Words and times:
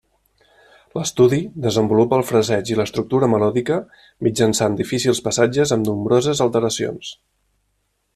L'estudi 0.99 1.37
desenvolupa 1.65 2.17
el 2.21 2.25
fraseig 2.29 2.71
i 2.73 2.77
l'estructura 2.79 3.29
melòdica 3.33 3.77
mitjançant 4.29 4.79
difícils 4.81 5.21
passatges 5.29 5.75
amb 5.77 5.91
nombroses 5.91 6.43
alteracions. 6.47 7.13